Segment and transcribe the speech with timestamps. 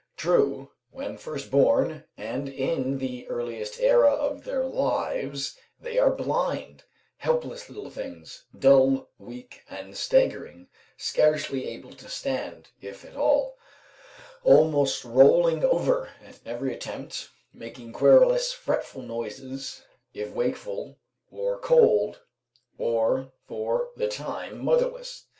[0.17, 6.85] True, when first born and in the earliest era of their lives, they are blind,
[7.17, 13.59] helpless little things, dull, weak, and staggering, scarcely able to stand, if at all,
[14.43, 19.83] almost rolling over at every attempt, making querulous, fretful noises,
[20.15, 20.97] if wakeful
[21.29, 22.21] or cold,
[22.79, 25.25] or for the time motherless.